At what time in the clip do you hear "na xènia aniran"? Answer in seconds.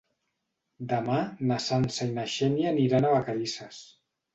2.19-3.11